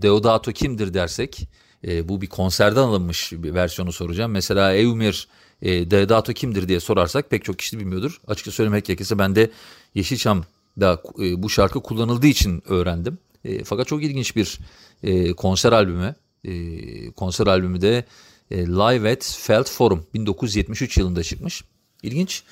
Deodato 0.01 0.51
kimdir 0.51 0.93
dersek 0.93 1.49
e, 1.87 2.09
bu 2.09 2.21
bir 2.21 2.27
konserden 2.27 2.81
alınmış 2.81 3.31
bir 3.31 3.53
versiyonu 3.53 3.91
soracağım. 3.91 4.31
Mesela 4.31 4.73
Eumir 4.75 5.27
e, 5.61 5.91
Deodato 5.91 6.33
kimdir 6.33 6.67
diye 6.67 6.79
sorarsak 6.79 7.29
pek 7.29 7.43
çok 7.43 7.59
kişi 7.59 7.79
bilmiyordur. 7.79 8.21
Açıkça 8.27 8.51
söylemek 8.51 8.85
gerekirse 8.85 9.19
ben 9.19 9.35
de 9.35 9.51
Yeşilçam'da 9.95 11.01
e, 11.19 11.43
bu 11.43 11.49
şarkı 11.49 11.83
kullanıldığı 11.83 12.27
için 12.27 12.63
öğrendim. 12.65 13.17
E, 13.45 13.63
fakat 13.63 13.87
çok 13.87 14.03
ilginç 14.03 14.35
bir 14.35 14.59
e, 15.03 15.33
konser 15.33 15.71
albümü. 15.71 16.15
E, 16.43 17.11
konser 17.11 17.47
albümü 17.47 17.81
de 17.81 18.05
e, 18.51 18.57
Live 18.67 19.11
at 19.11 19.37
Felt 19.39 19.69
Forum 19.69 20.05
1973 20.13 20.97
yılında 20.97 21.23
çıkmış. 21.23 21.63
İlginç. 22.03 22.43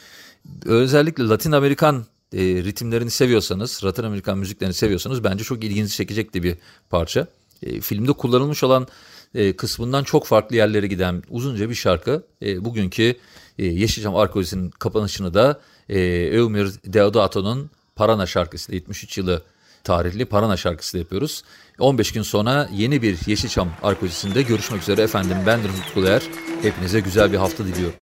Özellikle 0.66 1.24
Latin 1.24 1.52
Amerikan 1.52 2.06
e, 2.34 2.40
ritimlerini 2.40 3.12
seviyorsanız, 3.12 3.82
Latin 3.84 4.04
Amerikan 4.04 4.38
müziklerini 4.38 4.74
seviyorsanız 4.74 5.24
bence 5.24 5.44
çok 5.44 5.64
ilginizi 5.64 5.96
çekecek 5.96 6.34
de 6.34 6.44
bir 6.44 6.56
parça. 6.90 7.28
E, 7.64 7.82
filmde 7.82 8.14
kullanılmış 8.14 8.64
olan 8.64 8.88
e, 9.36 9.56
kısmından 9.56 10.04
çok 10.04 10.26
farklı 10.26 10.56
yerlere 10.56 10.88
giden 10.88 11.24
uzunca 11.30 11.70
bir 11.70 11.76
şarkı. 11.76 12.24
E, 12.42 12.66
bugünkü 12.66 13.16
e, 13.60 13.66
Yeşilçam 13.66 14.16
Arkeolojisi'nin 14.16 14.70
kapanışını 14.70 15.34
da 15.34 15.62
e, 15.90 16.00
Eumir 16.00 16.68
Deodato'nun 16.86 17.70
Parana 17.96 18.26
şarkısıyla 18.26 18.76
73 18.76 19.18
yılı 19.18 19.44
tarihli 19.84 20.26
Parana 20.26 20.58
şarkısı 20.58 20.98
yapıyoruz. 20.98 21.44
15 21.80 22.12
gün 22.12 22.22
sonra 22.22 22.70
yeni 22.74 23.02
bir 23.02 23.18
Yeşilçam 23.28 23.70
Arkeolojisi'nde 23.84 24.42
görüşmek 24.42 24.82
üzere 24.82 25.02
efendim. 25.02 25.38
Ben 25.46 25.64
Deniz 25.64 25.80
Utkuler. 25.80 26.22
Hepinize 26.62 27.00
güzel 27.00 27.32
bir 27.32 27.38
hafta 27.38 27.66
diliyorum. 27.66 27.96